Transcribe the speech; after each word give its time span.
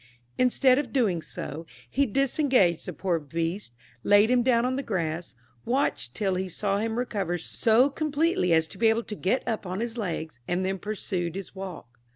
Instead 0.35 0.79
of 0.79 0.91
doing 0.91 1.21
so, 1.21 1.67
he 1.87 2.07
disengaged 2.07 2.87
the 2.87 2.91
poor 2.93 3.19
beast, 3.19 3.75
laid 4.03 4.31
him 4.31 4.41
down 4.41 4.65
on 4.65 4.75
the 4.75 4.81
grass, 4.81 5.35
watched 5.63 6.15
till 6.15 6.33
he 6.33 6.49
saw 6.49 6.79
him 6.79 6.97
recover 6.97 7.37
so 7.37 7.87
completely 7.87 8.51
as 8.51 8.65
to 8.65 8.79
be 8.79 8.87
able 8.87 9.03
to 9.03 9.13
get 9.15 9.47
up 9.47 9.63
on 9.67 9.79
his 9.79 9.99
legs, 9.99 10.39
and 10.47 10.65
then 10.65 10.79
pursued 10.79 11.35
his 11.35 11.53
walk. 11.53 11.99